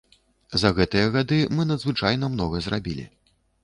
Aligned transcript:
За 0.61 0.71
гэтыя 0.79 1.13
гады 1.17 1.39
мы 1.59 1.69
надзвычайна 1.75 2.35
многа 2.37 2.67
зрабілі. 2.69 3.11